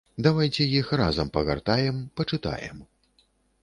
[0.27, 2.77] Давайце іх разам пагартаем, пачытаем.